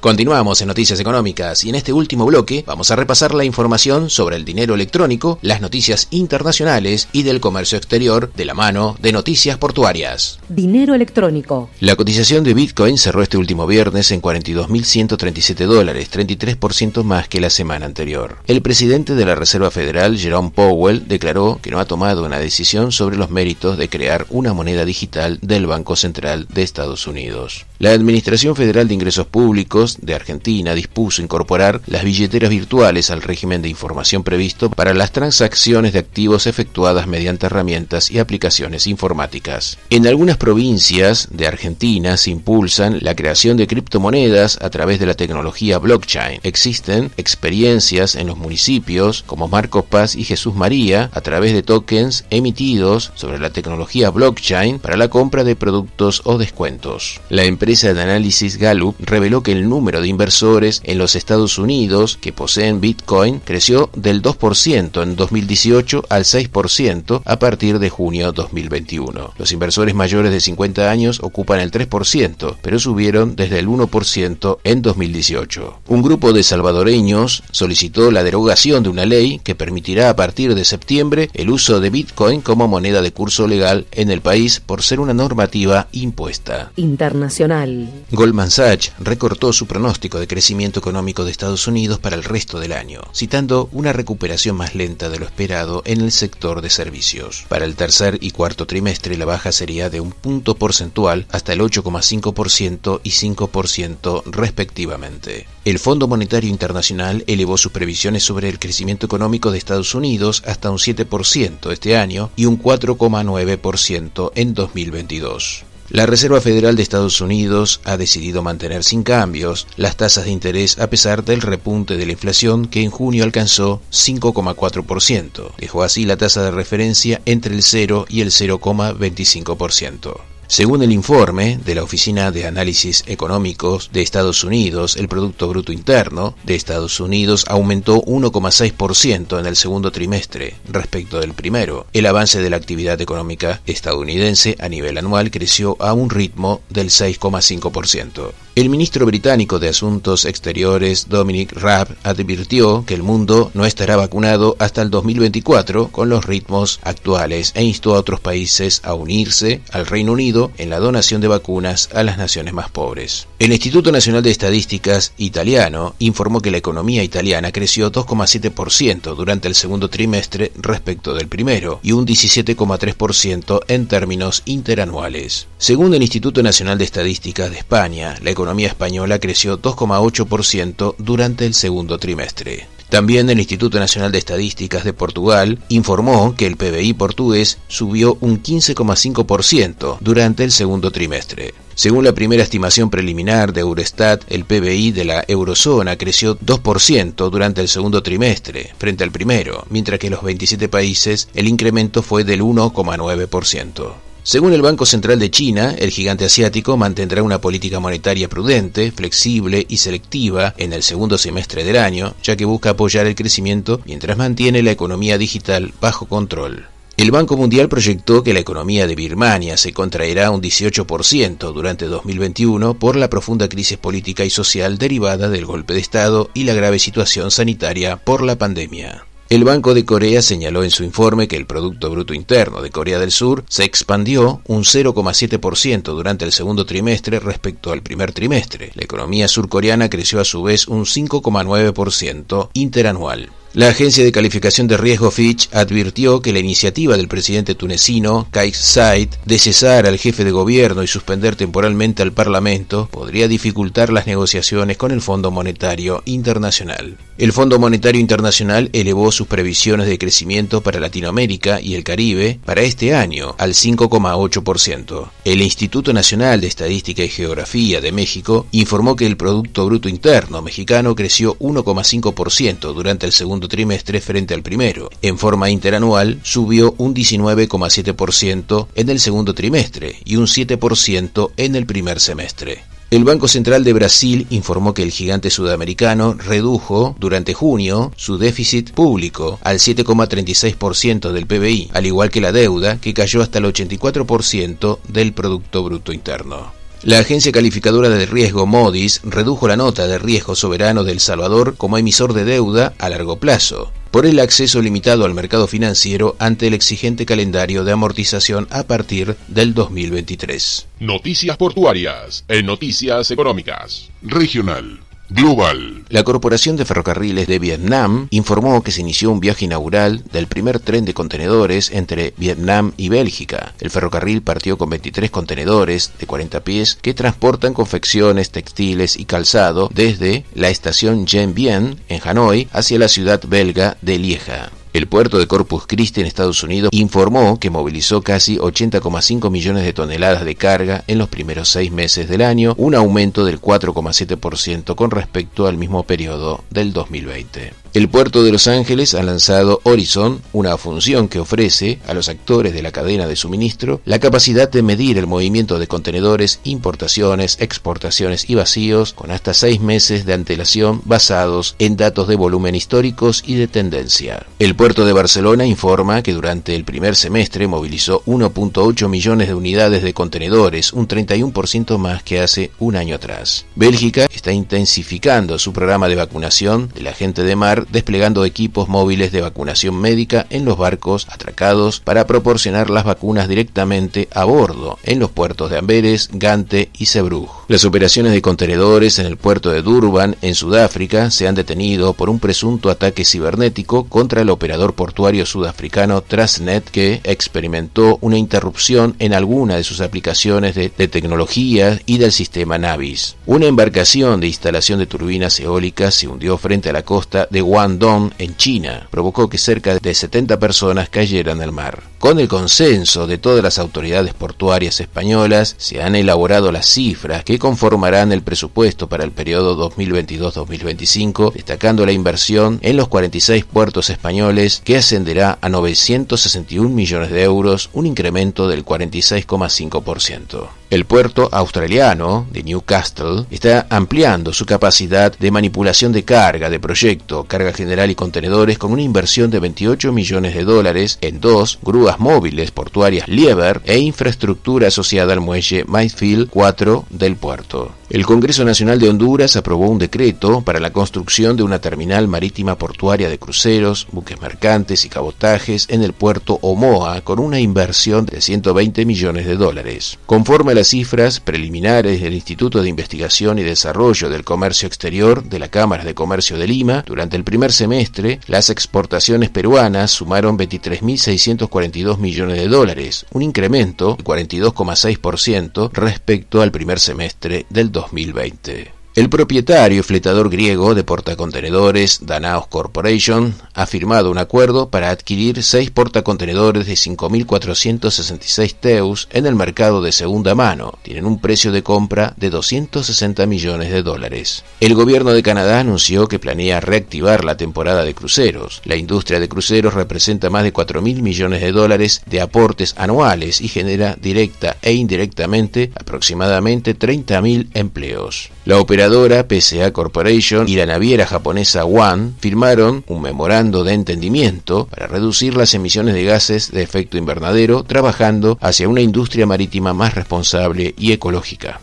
Continuamos 0.00 0.60
en 0.60 0.68
Noticias 0.68 1.00
Económicas 1.00 1.64
y 1.64 1.70
en 1.70 1.74
este 1.74 1.92
último 1.92 2.24
bloque 2.24 2.62
vamos 2.64 2.92
a 2.92 2.96
repasar 2.96 3.34
la 3.34 3.44
información 3.44 4.10
sobre 4.10 4.36
el 4.36 4.44
dinero 4.44 4.76
electrónico, 4.76 5.40
las 5.42 5.60
noticias 5.60 6.06
internacionales 6.12 7.08
y 7.10 7.24
del 7.24 7.40
comercio 7.40 7.76
exterior 7.76 8.32
de 8.32 8.44
la 8.44 8.54
mano 8.54 8.96
de 9.02 9.10
Noticias 9.10 9.58
Portuarias. 9.58 10.38
Dinero 10.48 10.94
electrónico. 10.94 11.68
La 11.80 11.96
cotización 11.96 12.44
de 12.44 12.54
Bitcoin 12.54 12.96
cerró 12.96 13.22
este 13.22 13.38
último 13.38 13.66
viernes 13.66 14.12
en 14.12 14.22
42.137 14.22 15.66
dólares, 15.66 16.12
33% 16.12 17.02
más 17.02 17.26
que 17.26 17.40
la 17.40 17.50
semana 17.50 17.84
anterior. 17.84 18.36
El 18.46 18.62
presidente 18.62 19.16
de 19.16 19.24
la 19.24 19.34
Reserva 19.34 19.72
Federal, 19.72 20.16
Jerome 20.16 20.52
Powell, 20.54 21.08
declaró 21.08 21.58
que 21.60 21.72
no 21.72 21.80
ha 21.80 21.86
tomado 21.86 22.24
una 22.24 22.38
decisión 22.38 22.92
sobre 22.92 23.16
los 23.16 23.30
méritos 23.30 23.76
de 23.76 23.88
crear 23.88 24.26
una 24.30 24.54
moneda 24.54 24.84
digital 24.84 25.40
del 25.42 25.66
Banco 25.66 25.96
Central 25.96 26.46
de 26.54 26.62
Estados 26.62 27.08
Unidos. 27.08 27.66
La 27.80 27.90
Administración 27.90 28.54
Federal 28.54 28.86
de 28.86 28.94
Ingresos 28.94 29.26
Públicos 29.26 29.87
de 30.00 30.14
Argentina 30.14 30.74
dispuso 30.74 31.22
incorporar 31.22 31.80
las 31.86 32.04
billeteras 32.04 32.50
virtuales 32.50 33.10
al 33.10 33.22
régimen 33.22 33.62
de 33.62 33.68
información 33.68 34.22
previsto 34.22 34.70
para 34.70 34.94
las 34.94 35.12
transacciones 35.12 35.92
de 35.92 36.00
activos 36.00 36.46
efectuadas 36.46 37.06
mediante 37.06 37.46
herramientas 37.46 38.10
y 38.10 38.18
aplicaciones 38.18 38.86
informáticas. 38.86 39.78
En 39.90 40.06
algunas 40.06 40.36
provincias 40.36 41.28
de 41.30 41.46
Argentina 41.46 42.16
se 42.16 42.30
impulsan 42.30 42.98
la 43.00 43.14
creación 43.14 43.56
de 43.56 43.66
criptomonedas 43.66 44.58
a 44.60 44.70
través 44.70 44.98
de 45.00 45.06
la 45.06 45.14
tecnología 45.14 45.78
blockchain. 45.78 46.40
Existen 46.42 47.10
experiencias 47.16 48.14
en 48.14 48.26
los 48.26 48.36
municipios 48.36 49.22
como 49.26 49.48
Marcos 49.48 49.84
Paz 49.84 50.14
y 50.14 50.24
Jesús 50.24 50.54
María 50.54 51.10
a 51.12 51.20
través 51.20 51.52
de 51.52 51.62
tokens 51.62 52.24
emitidos 52.30 53.12
sobre 53.14 53.38
la 53.38 53.50
tecnología 53.50 54.10
blockchain 54.10 54.78
para 54.78 54.96
la 54.96 55.08
compra 55.08 55.44
de 55.44 55.56
productos 55.56 56.22
o 56.24 56.38
descuentos. 56.38 57.20
La 57.28 57.44
empresa 57.44 57.94
de 57.94 58.02
análisis 58.02 58.56
Gallup 58.56 58.96
reveló 59.00 59.42
que 59.42 59.52
el 59.52 59.68
número 59.78 60.00
de 60.00 60.08
inversores 60.08 60.82
en 60.82 60.98
los 60.98 61.14
Estados 61.14 61.56
Unidos 61.56 62.18
que 62.20 62.32
poseen 62.32 62.80
Bitcoin 62.80 63.38
creció 63.38 63.90
del 63.94 64.22
2% 64.22 65.04
en 65.04 65.14
2018 65.14 66.04
al 66.08 66.24
6% 66.24 67.22
a 67.24 67.38
partir 67.38 67.78
de 67.78 67.88
junio 67.88 68.32
2021. 68.32 69.34
Los 69.38 69.52
inversores 69.52 69.94
mayores 69.94 70.32
de 70.32 70.40
50 70.40 70.90
años 70.90 71.20
ocupan 71.22 71.60
el 71.60 71.70
3%, 71.70 72.56
pero 72.60 72.80
subieron 72.80 73.36
desde 73.36 73.60
el 73.60 73.68
1% 73.68 74.58
en 74.64 74.82
2018. 74.82 75.80
Un 75.86 76.02
grupo 76.02 76.32
de 76.32 76.42
salvadoreños 76.42 77.44
solicitó 77.52 78.10
la 78.10 78.24
derogación 78.24 78.82
de 78.82 78.88
una 78.88 79.06
ley 79.06 79.40
que 79.44 79.54
permitirá 79.54 80.10
a 80.10 80.16
partir 80.16 80.56
de 80.56 80.64
septiembre 80.64 81.30
el 81.34 81.50
uso 81.50 81.78
de 81.78 81.90
Bitcoin 81.90 82.40
como 82.40 82.66
moneda 82.66 83.00
de 83.00 83.12
curso 83.12 83.46
legal 83.46 83.86
en 83.92 84.10
el 84.10 84.22
país 84.22 84.58
por 84.58 84.82
ser 84.82 84.98
una 84.98 85.14
normativa 85.14 85.86
impuesta. 85.92 86.72
Internacional. 86.74 87.88
Goldman 88.10 88.50
Sachs 88.50 88.90
recortó 88.98 89.52
su 89.52 89.67
pronóstico 89.68 90.18
de 90.18 90.26
crecimiento 90.26 90.80
económico 90.80 91.24
de 91.24 91.30
Estados 91.30 91.68
Unidos 91.68 92.00
para 92.00 92.16
el 92.16 92.24
resto 92.24 92.58
del 92.58 92.72
año, 92.72 93.02
citando 93.14 93.68
una 93.70 93.92
recuperación 93.92 94.56
más 94.56 94.74
lenta 94.74 95.08
de 95.08 95.20
lo 95.20 95.26
esperado 95.26 95.82
en 95.84 96.00
el 96.00 96.10
sector 96.10 96.60
de 96.60 96.70
servicios. 96.70 97.44
Para 97.48 97.64
el 97.64 97.76
tercer 97.76 98.18
y 98.20 98.32
cuarto 98.32 98.66
trimestre 98.66 99.16
la 99.16 99.26
baja 99.26 99.52
sería 99.52 99.90
de 99.90 100.00
un 100.00 100.10
punto 100.10 100.56
porcentual 100.56 101.26
hasta 101.30 101.52
el 101.52 101.60
8,5% 101.60 103.00
y 103.04 103.10
5% 103.10 104.22
respectivamente. 104.26 105.46
El 105.64 105.78
Fondo 105.78 106.08
Monetario 106.08 106.50
Internacional 106.50 107.24
elevó 107.26 107.58
sus 107.58 107.72
previsiones 107.72 108.24
sobre 108.24 108.48
el 108.48 108.58
crecimiento 108.58 109.06
económico 109.06 109.50
de 109.50 109.58
Estados 109.58 109.94
Unidos 109.94 110.42
hasta 110.46 110.70
un 110.70 110.78
7% 110.78 111.70
este 111.70 111.96
año 111.96 112.30
y 112.36 112.46
un 112.46 112.60
4,9% 112.60 114.32
en 114.34 114.54
2022. 114.54 115.64
La 115.90 116.04
Reserva 116.04 116.42
Federal 116.42 116.76
de 116.76 116.82
Estados 116.82 117.22
Unidos 117.22 117.80
ha 117.84 117.96
decidido 117.96 118.42
mantener 118.42 118.84
sin 118.84 119.02
cambios 119.02 119.66
las 119.76 119.96
tasas 119.96 120.26
de 120.26 120.30
interés 120.30 120.78
a 120.78 120.90
pesar 120.90 121.24
del 121.24 121.40
repunte 121.40 121.96
de 121.96 122.04
la 122.04 122.12
inflación 122.12 122.66
que 122.66 122.82
en 122.82 122.90
junio 122.90 123.24
alcanzó 123.24 123.80
5,4%. 123.90 125.52
Dejó 125.56 125.82
así 125.82 126.04
la 126.04 126.18
tasa 126.18 126.42
de 126.42 126.50
referencia 126.50 127.22
entre 127.24 127.54
el 127.54 127.62
0 127.62 128.04
y 128.10 128.20
el 128.20 128.32
0,25%. 128.32 130.37
Según 130.50 130.82
el 130.82 130.92
informe 130.92 131.60
de 131.62 131.74
la 131.74 131.82
Oficina 131.82 132.30
de 132.30 132.46
Análisis 132.46 133.04
Económicos 133.06 133.90
de 133.92 134.00
Estados 134.00 134.44
Unidos, 134.44 134.96
el 134.96 135.06
Producto 135.06 135.46
Bruto 135.46 135.72
Interno 135.72 136.34
de 136.42 136.54
Estados 136.54 137.00
Unidos 137.00 137.44
aumentó 137.48 138.02
1,6% 138.02 139.38
en 139.38 139.44
el 139.44 139.56
segundo 139.56 139.92
trimestre 139.92 140.54
respecto 140.66 141.20
del 141.20 141.34
primero. 141.34 141.86
El 141.92 142.06
avance 142.06 142.40
de 142.40 142.48
la 142.48 142.56
actividad 142.56 142.98
económica 143.02 143.60
estadounidense 143.66 144.56
a 144.58 144.70
nivel 144.70 144.96
anual 144.96 145.30
creció 145.30 145.76
a 145.80 145.92
un 145.92 146.08
ritmo 146.08 146.62
del 146.70 146.88
6,5%. 146.88 148.32
El 148.54 148.70
ministro 148.70 149.06
británico 149.06 149.60
de 149.60 149.68
Asuntos 149.68 150.24
Exteriores, 150.24 151.08
Dominic 151.08 151.52
Raab, 151.52 151.94
advirtió 152.02 152.84
que 152.84 152.94
el 152.94 153.04
mundo 153.04 153.52
no 153.54 153.64
estará 153.64 153.94
vacunado 153.94 154.56
hasta 154.58 154.82
el 154.82 154.90
2024 154.90 155.88
con 155.92 156.08
los 156.08 156.24
ritmos 156.24 156.80
actuales 156.82 157.52
e 157.54 157.62
instó 157.62 157.94
a 157.94 158.00
otros 158.00 158.18
países 158.18 158.80
a 158.82 158.94
unirse 158.94 159.60
al 159.70 159.86
Reino 159.86 160.10
Unido 160.10 160.37
en 160.58 160.70
la 160.70 160.78
donación 160.78 161.20
de 161.20 161.28
vacunas 161.28 161.88
a 161.92 162.02
las 162.02 162.18
naciones 162.18 162.54
más 162.54 162.70
pobres. 162.70 163.26
El 163.38 163.52
Instituto 163.52 163.92
Nacional 163.92 164.22
de 164.22 164.30
Estadísticas 164.30 165.12
italiano 165.18 165.94
informó 165.98 166.40
que 166.40 166.50
la 166.50 166.58
economía 166.58 167.02
italiana 167.02 167.52
creció 167.52 167.90
2,7% 167.90 169.14
durante 169.14 169.48
el 169.48 169.54
segundo 169.54 169.90
trimestre 169.90 170.52
respecto 170.56 171.14
del 171.14 171.28
primero 171.28 171.80
y 171.82 171.92
un 171.92 172.06
17,3% 172.06 173.60
en 173.68 173.86
términos 173.86 174.42
interanuales. 174.44 175.46
Según 175.58 175.94
el 175.94 176.02
Instituto 176.02 176.42
Nacional 176.42 176.78
de 176.78 176.84
Estadísticas 176.84 177.50
de 177.50 177.58
España, 177.58 178.16
la 178.22 178.30
economía 178.30 178.68
española 178.68 179.18
creció 179.18 179.60
2,8% 179.60 180.94
durante 180.98 181.46
el 181.46 181.54
segundo 181.54 181.98
trimestre. 181.98 182.77
También 182.88 183.28
el 183.28 183.38
Instituto 183.38 183.78
Nacional 183.78 184.12
de 184.12 184.18
Estadísticas 184.18 184.82
de 184.82 184.94
Portugal 184.94 185.58
informó 185.68 186.34
que 186.34 186.46
el 186.46 186.56
PBI 186.56 186.94
portugués 186.94 187.58
subió 187.68 188.16
un 188.20 188.42
15,5% 188.42 189.98
durante 190.00 190.42
el 190.42 190.50
segundo 190.50 190.90
trimestre. 190.90 191.52
Según 191.74 192.04
la 192.04 192.12
primera 192.12 192.42
estimación 192.42 192.88
preliminar 192.88 193.52
de 193.52 193.60
Eurostat, 193.60 194.24
el 194.28 194.46
PBI 194.46 194.90
de 194.92 195.04
la 195.04 195.24
eurozona 195.28 195.96
creció 195.96 196.38
2% 196.40 197.30
durante 197.30 197.60
el 197.60 197.68
segundo 197.68 198.02
trimestre 198.02 198.72
frente 198.78 199.04
al 199.04 199.12
primero, 199.12 199.64
mientras 199.70 200.00
que 200.00 200.06
en 200.06 200.14
los 200.14 200.24
27 200.24 200.68
países 200.68 201.28
el 201.34 201.46
incremento 201.46 202.02
fue 202.02 202.24
del 202.24 202.40
1,9%. 202.42 204.07
Según 204.28 204.52
el 204.52 204.60
Banco 204.60 204.84
Central 204.84 205.18
de 205.18 205.30
China, 205.30 205.74
el 205.78 205.90
gigante 205.90 206.26
asiático 206.26 206.76
mantendrá 206.76 207.22
una 207.22 207.40
política 207.40 207.80
monetaria 207.80 208.28
prudente, 208.28 208.92
flexible 208.92 209.64
y 209.66 209.78
selectiva 209.78 210.52
en 210.58 210.74
el 210.74 210.82
segundo 210.82 211.16
semestre 211.16 211.64
del 211.64 211.78
año, 211.78 212.14
ya 212.22 212.36
que 212.36 212.44
busca 212.44 212.68
apoyar 212.68 213.06
el 213.06 213.14
crecimiento 213.14 213.80
mientras 213.86 214.18
mantiene 214.18 214.62
la 214.62 214.70
economía 214.70 215.16
digital 215.16 215.72
bajo 215.80 216.04
control. 216.04 216.66
El 216.98 217.10
Banco 217.10 217.38
Mundial 217.38 217.70
proyectó 217.70 218.22
que 218.22 218.34
la 218.34 218.40
economía 218.40 218.86
de 218.86 218.96
Birmania 218.96 219.56
se 219.56 219.72
contraerá 219.72 220.30
un 220.30 220.42
18% 220.42 221.54
durante 221.54 221.86
2021 221.86 222.74
por 222.74 222.96
la 222.96 223.08
profunda 223.08 223.48
crisis 223.48 223.78
política 223.78 224.26
y 224.26 224.30
social 224.30 224.76
derivada 224.76 225.30
del 225.30 225.46
golpe 225.46 225.72
de 225.72 225.80
Estado 225.80 226.28
y 226.34 226.44
la 226.44 226.52
grave 226.52 226.78
situación 226.78 227.30
sanitaria 227.30 227.96
por 227.96 228.22
la 228.22 228.36
pandemia. 228.36 229.06
El 229.30 229.44
Banco 229.44 229.74
de 229.74 229.84
Corea 229.84 230.22
señaló 230.22 230.64
en 230.64 230.70
su 230.70 230.84
informe 230.84 231.28
que 231.28 231.36
el 231.36 231.44
Producto 231.44 231.90
Bruto 231.90 232.14
Interno 232.14 232.62
de 232.62 232.70
Corea 232.70 232.98
del 232.98 233.10
Sur 233.10 233.44
se 233.46 233.62
expandió 233.62 234.40
un 234.46 234.62
0,7% 234.62 235.82
durante 235.82 236.24
el 236.24 236.32
segundo 236.32 236.64
trimestre 236.64 237.20
respecto 237.20 237.70
al 237.70 237.82
primer 237.82 238.12
trimestre. 238.12 238.70
La 238.74 238.84
economía 238.84 239.28
surcoreana 239.28 239.90
creció 239.90 240.18
a 240.18 240.24
su 240.24 240.42
vez 240.42 240.66
un 240.66 240.86
5,9% 240.86 242.48
interanual. 242.54 243.28
La 243.54 243.70
agencia 243.70 244.04
de 244.04 244.12
calificación 244.12 244.68
de 244.68 244.76
riesgo 244.76 245.10
Fitch 245.10 245.48
advirtió 245.52 246.20
que 246.20 246.34
la 246.34 246.38
iniciativa 246.38 246.98
del 246.98 247.08
presidente 247.08 247.54
tunecino 247.54 248.28
Kais 248.30 248.58
Saied 248.58 249.08
de 249.24 249.38
cesar 249.38 249.86
al 249.86 249.98
jefe 249.98 250.22
de 250.22 250.32
gobierno 250.32 250.82
y 250.82 250.86
suspender 250.86 251.34
temporalmente 251.34 252.02
al 252.02 252.12
Parlamento 252.12 252.90
podría 252.92 253.26
dificultar 253.26 253.90
las 253.90 254.06
negociaciones 254.06 254.76
con 254.76 254.92
el 254.92 255.00
Fondo 255.00 255.30
Monetario 255.30 256.02
Internacional. 256.04 256.98
El 257.16 257.32
Fondo 257.32 257.58
Monetario 257.58 258.00
Internacional 258.00 258.68
elevó 258.74 259.10
sus 259.10 259.26
previsiones 259.26 259.88
de 259.88 259.98
crecimiento 259.98 260.60
para 260.60 260.78
Latinoamérica 260.78 261.60
y 261.60 261.74
el 261.74 261.84
Caribe 261.84 262.38
para 262.44 262.60
este 262.62 262.94
año 262.94 263.34
al 263.38 263.54
5,8%. 263.54 265.10
El 265.24 265.42
Instituto 265.42 265.92
Nacional 265.92 266.40
de 266.40 266.46
Estadística 266.46 267.02
y 267.02 267.08
Geografía 267.08 267.80
de 267.80 267.92
México 267.92 268.46
informó 268.52 268.94
que 268.94 269.06
el 269.06 269.16
Producto 269.16 269.64
Bruto 269.66 269.88
Interno 269.88 270.42
mexicano 270.42 270.94
creció 270.94 271.36
1,5% 271.38 272.72
durante 272.72 273.06
el 273.06 273.12
segundo 273.12 273.37
trimestre 273.46 274.00
frente 274.00 274.34
al 274.34 274.42
primero. 274.42 274.90
En 275.02 275.18
forma 275.18 275.50
interanual 275.50 276.18
subió 276.24 276.74
un 276.78 276.94
19,7% 276.94 278.66
en 278.74 278.88
el 278.88 278.98
segundo 278.98 279.34
trimestre 279.34 280.00
y 280.04 280.16
un 280.16 280.26
7% 280.26 281.30
en 281.36 281.54
el 281.54 281.66
primer 281.66 282.00
semestre. 282.00 282.64
El 282.90 283.04
Banco 283.04 283.28
Central 283.28 283.64
de 283.64 283.74
Brasil 283.74 284.26
informó 284.30 284.72
que 284.72 284.82
el 284.82 284.90
gigante 284.90 285.28
sudamericano 285.28 286.14
redujo 286.14 286.96
durante 286.98 287.34
junio 287.34 287.92
su 287.96 288.16
déficit 288.16 288.70
público 288.70 289.38
al 289.42 289.58
7,36% 289.58 291.12
del 291.12 291.26
PBI, 291.26 291.68
al 291.74 291.84
igual 291.84 292.08
que 292.08 292.22
la 292.22 292.32
deuda, 292.32 292.80
que 292.80 292.94
cayó 292.94 293.20
hasta 293.20 293.40
el 293.40 293.44
84% 293.44 294.78
del 294.88 295.12
Producto 295.12 295.62
Bruto 295.62 295.92
Interno. 295.92 296.57
La 296.84 297.00
agencia 297.00 297.32
calificadora 297.32 297.88
de 297.88 298.06
riesgo 298.06 298.46
Modis 298.46 299.00
redujo 299.02 299.48
la 299.48 299.56
nota 299.56 299.88
de 299.88 299.98
riesgo 299.98 300.36
soberano 300.36 300.84
de 300.84 300.92
El 300.92 301.00
Salvador 301.00 301.56
como 301.56 301.76
emisor 301.76 302.12
de 302.12 302.24
deuda 302.24 302.72
a 302.78 302.88
largo 302.88 303.18
plazo, 303.18 303.72
por 303.90 304.06
el 304.06 304.20
acceso 304.20 304.62
limitado 304.62 305.04
al 305.04 305.12
mercado 305.12 305.48
financiero 305.48 306.14
ante 306.20 306.46
el 306.46 306.54
exigente 306.54 307.04
calendario 307.04 307.64
de 307.64 307.72
amortización 307.72 308.46
a 308.50 308.62
partir 308.62 309.16
del 309.26 309.54
2023. 309.54 310.68
Noticias 310.78 311.36
portuarias 311.36 312.24
en 312.28 312.46
Noticias 312.46 313.10
Económicas. 313.10 313.90
Regional. 314.02 314.78
Global. 315.10 315.84
La 315.88 316.04
Corporación 316.04 316.56
de 316.56 316.66
Ferrocarriles 316.66 317.26
de 317.26 317.38
Vietnam 317.38 318.08
informó 318.10 318.62
que 318.62 318.70
se 318.70 318.82
inició 318.82 319.10
un 319.10 319.20
viaje 319.20 319.46
inaugural 319.46 320.04
del 320.12 320.26
primer 320.26 320.60
tren 320.60 320.84
de 320.84 320.92
contenedores 320.92 321.70
entre 321.70 322.12
Vietnam 322.18 322.72
y 322.76 322.90
Bélgica. 322.90 323.54
El 323.58 323.70
ferrocarril 323.70 324.20
partió 324.20 324.58
con 324.58 324.68
23 324.68 325.10
contenedores 325.10 325.92
de 325.98 326.06
40 326.06 326.40
pies 326.40 326.78
que 326.82 326.92
transportan 326.92 327.54
confecciones, 327.54 328.30
textiles 328.30 328.96
y 328.96 329.06
calzado 329.06 329.70
desde 329.72 330.24
la 330.34 330.50
estación 330.50 331.06
Dien 331.06 331.32
Bien 331.34 331.78
en 331.88 332.00
Hanoi 332.04 332.48
hacia 332.52 332.78
la 332.78 332.88
ciudad 332.88 333.22
belga 333.26 333.78
de 333.80 333.98
Lieja. 333.98 334.50
El 334.72 334.86
puerto 334.86 335.18
de 335.18 335.26
Corpus 335.26 335.66
Christi 335.66 336.00
en 336.00 336.06
Estados 336.06 336.42
Unidos 336.42 336.70
informó 336.72 337.40
que 337.40 337.50
movilizó 337.50 338.02
casi 338.02 338.36
80,5 338.36 339.30
millones 339.30 339.64
de 339.64 339.72
toneladas 339.72 340.24
de 340.24 340.34
carga 340.34 340.84
en 340.86 340.98
los 340.98 341.08
primeros 341.08 341.48
seis 341.48 341.72
meses 341.72 342.08
del 342.08 342.22
año, 342.22 342.54
un 342.58 342.74
aumento 342.74 343.24
del 343.24 343.40
4,7% 343.40 344.74
con 344.74 344.90
respecto 344.90 345.46
al 345.46 345.56
mismo 345.56 345.82
periodo 345.84 346.44
del 346.50 346.72
2020. 346.72 347.52
El 347.78 347.88
puerto 347.88 348.24
de 348.24 348.32
Los 348.32 348.48
Ángeles 348.48 348.94
ha 348.94 349.04
lanzado 349.04 349.60
Horizon, 349.62 350.20
una 350.32 350.56
función 350.56 351.06
que 351.06 351.20
ofrece 351.20 351.78
a 351.86 351.94
los 351.94 352.08
actores 352.08 352.52
de 352.52 352.60
la 352.60 352.72
cadena 352.72 353.06
de 353.06 353.14
suministro 353.14 353.80
la 353.84 354.00
capacidad 354.00 354.50
de 354.50 354.64
medir 354.64 354.98
el 354.98 355.06
movimiento 355.06 355.60
de 355.60 355.68
contenedores, 355.68 356.40
importaciones, 356.42 357.36
exportaciones 357.40 358.28
y 358.28 358.34
vacíos 358.34 358.94
con 358.94 359.12
hasta 359.12 359.32
seis 359.32 359.60
meses 359.60 360.04
de 360.06 360.14
antelación 360.14 360.82
basados 360.86 361.54
en 361.60 361.76
datos 361.76 362.08
de 362.08 362.16
volumen 362.16 362.56
históricos 362.56 363.22
y 363.24 363.36
de 363.36 363.46
tendencia. 363.46 364.26
El 364.40 364.56
puerto 364.56 364.84
de 364.84 364.92
Barcelona 364.92 365.46
informa 365.46 366.02
que 366.02 366.14
durante 366.14 366.56
el 366.56 366.64
primer 366.64 366.96
semestre 366.96 367.46
movilizó 367.46 368.02
1.8 368.06 368.88
millones 368.88 369.28
de 369.28 369.34
unidades 369.34 369.84
de 369.84 369.94
contenedores, 369.94 370.72
un 370.72 370.88
31% 370.88 371.78
más 371.78 372.02
que 372.02 372.18
hace 372.18 372.50
un 372.58 372.74
año 372.74 372.96
atrás. 372.96 373.46
Bélgica 373.54 374.08
está 374.12 374.32
intensificando 374.32 375.38
su 375.38 375.52
programa 375.52 375.86
de 375.86 375.94
vacunación 375.94 376.72
de 376.74 376.82
la 376.82 376.92
gente 376.92 377.22
de 377.22 377.36
mar 377.36 377.67
desplegando 377.70 378.24
equipos 378.24 378.68
móviles 378.68 379.12
de 379.12 379.20
vacunación 379.20 379.76
médica 379.80 380.26
en 380.30 380.44
los 380.44 380.56
barcos 380.58 381.06
atracados 381.10 381.80
para 381.80 382.06
proporcionar 382.06 382.70
las 382.70 382.84
vacunas 382.84 383.28
directamente 383.28 384.08
a 384.12 384.24
bordo 384.24 384.78
en 384.82 384.98
los 384.98 385.10
puertos 385.10 385.50
de 385.50 385.58
Amberes, 385.58 386.10
Gante 386.12 386.70
y 386.76 386.86
Zeebrugge. 386.86 387.37
Las 387.48 387.64
operaciones 387.64 388.12
de 388.12 388.20
contenedores 388.20 388.98
en 388.98 389.06
el 389.06 389.16
puerto 389.16 389.48
de 389.48 389.62
Durban, 389.62 390.16
en 390.20 390.34
Sudáfrica, 390.34 391.10
se 391.10 391.26
han 391.26 391.34
detenido 391.34 391.94
por 391.94 392.10
un 392.10 392.20
presunto 392.20 392.68
ataque 392.68 393.06
cibernético 393.06 393.84
contra 393.84 394.20
el 394.20 394.28
operador 394.28 394.74
portuario 394.74 395.24
sudafricano 395.24 396.02
Transnet 396.02 396.68
que 396.68 397.00
experimentó 397.04 397.96
una 398.02 398.18
interrupción 398.18 398.96
en 398.98 399.14
alguna 399.14 399.56
de 399.56 399.64
sus 399.64 399.80
aplicaciones 399.80 400.56
de, 400.56 400.70
de 400.76 400.88
tecnología 400.88 401.80
y 401.86 401.96
del 401.96 402.12
sistema 402.12 402.58
Navis. 402.58 403.16
Una 403.24 403.46
embarcación 403.46 404.20
de 404.20 404.26
instalación 404.26 404.78
de 404.78 404.86
turbinas 404.86 405.40
eólicas 405.40 405.94
se 405.94 406.06
hundió 406.06 406.36
frente 406.36 406.68
a 406.68 406.74
la 406.74 406.82
costa 406.82 407.28
de 407.30 407.40
Guangdong, 407.40 408.12
en 408.18 408.36
China. 408.36 408.88
Provocó 408.90 409.30
que 409.30 409.38
cerca 409.38 409.74
de 409.74 409.94
70 409.94 410.38
personas 410.38 410.90
cayeran 410.90 411.40
al 411.40 411.52
mar. 411.52 411.82
Con 411.98 412.20
el 412.20 412.28
consenso 412.28 413.06
de 413.06 413.18
todas 413.18 413.42
las 413.42 413.58
autoridades 413.58 414.14
portuarias 414.14 414.80
españolas, 414.80 415.56
se 415.58 415.82
han 415.82 415.96
elaborado 415.96 416.52
las 416.52 416.66
cifras 416.66 417.24
que 417.24 417.37
conformarán 417.38 418.12
el 418.12 418.22
presupuesto 418.22 418.88
para 418.88 419.04
el 419.04 419.12
periodo 419.12 419.70
2022-2025, 419.70 421.32
destacando 421.32 421.86
la 421.86 421.92
inversión 421.92 422.58
en 422.62 422.76
los 422.76 422.88
46 422.88 423.44
puertos 423.44 423.90
españoles 423.90 424.60
que 424.64 424.76
ascenderá 424.76 425.38
a 425.40 425.48
961 425.48 426.68
millones 426.68 427.10
de 427.10 427.22
euros, 427.22 427.70
un 427.72 427.86
incremento 427.86 428.48
del 428.48 428.64
46,5%. 428.64 430.57
El 430.70 430.84
puerto 430.84 431.30
australiano 431.32 432.26
de 432.30 432.42
Newcastle 432.42 433.24
está 433.30 433.66
ampliando 433.70 434.34
su 434.34 434.44
capacidad 434.44 435.16
de 435.16 435.30
manipulación 435.30 435.92
de 435.92 436.04
carga 436.04 436.50
de 436.50 436.60
proyecto, 436.60 437.24
carga 437.24 437.54
general 437.54 437.90
y 437.90 437.94
contenedores 437.94 438.58
con 438.58 438.72
una 438.72 438.82
inversión 438.82 439.30
de 439.30 439.40
28 439.40 439.94
millones 439.94 440.34
de 440.34 440.44
dólares 440.44 440.98
en 441.00 441.20
dos 441.20 441.58
grúas 441.62 441.98
móviles 441.98 442.50
portuarias 442.50 443.08
Lieber 443.08 443.62
e 443.64 443.78
infraestructura 443.78 444.68
asociada 444.68 445.14
al 445.14 445.22
muelle 445.22 445.64
Mayfield 445.64 446.28
4 446.28 446.84
del 446.90 447.16
puerto. 447.16 447.72
El 447.88 448.04
Congreso 448.04 448.44
Nacional 448.44 448.78
de 448.78 448.90
Honduras 448.90 449.36
aprobó 449.36 449.66
un 449.66 449.78
decreto 449.78 450.42
para 450.42 450.60
la 450.60 450.74
construcción 450.74 451.38
de 451.38 451.42
una 451.42 451.58
terminal 451.58 452.06
marítima 452.06 452.58
portuaria 452.58 453.08
de 453.08 453.18
cruceros, 453.18 453.86
buques 453.92 454.20
mercantes 454.20 454.84
y 454.84 454.90
cabotajes 454.90 455.64
en 455.70 455.82
el 455.82 455.94
puerto 455.94 456.38
Omoa 456.42 457.00
con 457.00 457.18
una 457.18 457.40
inversión 457.40 458.04
de 458.04 458.20
120 458.20 458.84
millones 458.84 459.24
de 459.24 459.36
dólares. 459.36 459.98
Conforme 460.04 460.54
las 460.58 460.66
cifras 460.66 461.20
preliminares 461.20 462.00
del 462.00 462.14
Instituto 462.14 462.60
de 462.60 462.68
Investigación 462.68 463.38
y 463.38 463.44
Desarrollo 463.44 464.10
del 464.10 464.24
Comercio 464.24 464.66
Exterior 464.66 465.22
de 465.22 465.38
la 465.38 465.46
Cámara 465.46 465.84
de 465.84 465.94
Comercio 465.94 466.36
de 466.36 466.48
Lima, 466.48 466.82
durante 466.84 467.16
el 467.16 467.22
primer 467.22 467.52
semestre 467.52 468.18
las 468.26 468.50
exportaciones 468.50 469.30
peruanas 469.30 469.92
sumaron 469.92 470.36
23.642 470.36 471.98
millones 471.98 472.38
de 472.38 472.48
dólares, 472.48 473.06
un 473.12 473.22
incremento 473.22 473.94
de 473.94 474.02
42,6% 474.02 475.70
respecto 475.74 476.42
al 476.42 476.50
primer 476.50 476.80
semestre 476.80 477.46
del 477.50 477.70
2020. 477.70 478.77
El 478.98 479.10
propietario 479.10 479.78
y 479.78 479.82
fletador 479.84 480.28
griego 480.28 480.74
de 480.74 480.82
portacontenedores 480.82 482.00
Danaos 482.02 482.48
Corporation 482.48 483.32
ha 483.54 483.64
firmado 483.64 484.10
un 484.10 484.18
acuerdo 484.18 484.70
para 484.70 484.90
adquirir 484.90 485.44
seis 485.44 485.70
portacontenedores 485.70 486.66
de 486.66 486.72
5.466 486.72 488.56
teus 488.58 489.06
en 489.12 489.26
el 489.26 489.36
mercado 489.36 489.82
de 489.82 489.92
segunda 489.92 490.34
mano. 490.34 490.76
Tienen 490.82 491.06
un 491.06 491.20
precio 491.20 491.52
de 491.52 491.62
compra 491.62 492.14
de 492.16 492.28
260 492.28 493.24
millones 493.26 493.70
de 493.70 493.84
dólares. 493.84 494.42
El 494.58 494.74
gobierno 494.74 495.12
de 495.12 495.22
Canadá 495.22 495.60
anunció 495.60 496.08
que 496.08 496.18
planea 496.18 496.58
reactivar 496.58 497.24
la 497.24 497.36
temporada 497.36 497.84
de 497.84 497.94
cruceros. 497.94 498.62
La 498.64 498.74
industria 498.74 499.20
de 499.20 499.28
cruceros 499.28 499.74
representa 499.74 500.28
más 500.28 500.42
de 500.42 500.52
4.000 500.52 501.02
millones 501.02 501.40
de 501.40 501.52
dólares 501.52 502.02
de 502.06 502.20
aportes 502.20 502.74
anuales 502.76 503.42
y 503.42 503.46
genera 503.46 503.94
directa 503.94 504.56
e 504.60 504.72
indirectamente 504.72 505.70
aproximadamente 505.76 506.76
30.000 506.76 507.50
empleos. 507.54 508.30
La 508.44 508.58
PSA 508.88 509.72
Corporation 509.72 510.48
y 510.48 510.56
la 510.56 510.66
naviera 510.66 511.06
japonesa 511.06 511.64
One 511.64 512.12
firmaron 512.20 512.84
un 512.86 513.02
memorando 513.02 513.62
de 513.62 513.74
entendimiento 513.74 514.66
para 514.66 514.86
reducir 514.86 515.36
las 515.36 515.52
emisiones 515.54 515.94
de 515.94 516.04
gases 516.04 516.50
de 516.50 516.62
efecto 516.62 516.96
invernadero, 516.96 517.64
trabajando 517.64 518.38
hacia 518.40 518.68
una 518.68 518.80
industria 518.80 519.26
marítima 519.26 519.74
más 519.74 519.94
responsable 519.94 520.74
y 520.78 520.92
ecológica. 520.92 521.60